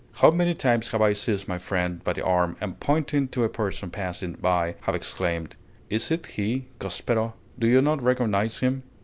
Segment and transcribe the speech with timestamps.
[0.15, 3.49] How many times have I seized my friend by the arm, and pointing to a
[3.49, 5.57] person passing by, have exclaimed:
[5.91, 7.33] "It is he, cospetto!
[7.59, 8.81] do you not recognize him?"